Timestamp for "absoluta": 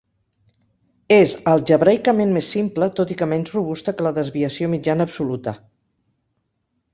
5.11-5.55